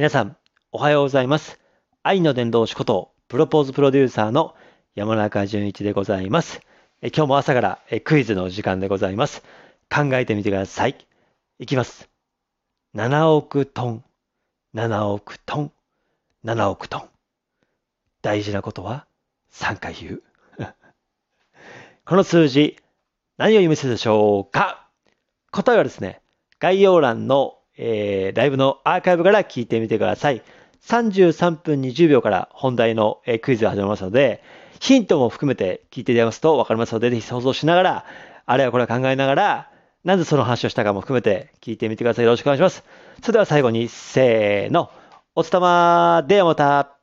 [0.00, 0.34] 皆さん、
[0.72, 1.60] おはようございます。
[2.02, 4.54] 愛の伝道師こと、プロポーズプロデューサーの
[4.94, 6.62] 山中淳一でございます。
[7.02, 9.42] え今日も朝からえクイズの時間でございます。
[9.94, 11.06] 考えてみてください。
[11.58, 12.08] いきます。
[12.94, 14.04] 7億トン、
[14.74, 15.72] 7億トン、
[16.46, 17.08] 7億トン。
[18.22, 19.06] 大事なことは
[19.52, 20.22] 3回言う。
[22.06, 22.78] この数字、
[23.36, 24.88] 何を意味するでしょうか
[25.50, 26.22] 答えはですね、
[26.58, 30.42] 概要欄の、えーライブのアーカイブから聞いてみてください。
[30.82, 34.42] 33分20秒から本題の、えクイズが始まりますので、
[34.80, 38.04] ヒントも含めて聞いていただきますと分かりますので、ぜひ想像しながら、
[38.46, 39.70] あれはこれは考えながら、
[40.04, 42.24] なぜその話をしたかも含めて聞いてみてください。
[42.24, 42.84] よろしくお願いします。
[43.22, 44.90] それでは最後に、せーの、
[45.34, 46.99] おつたまではまた。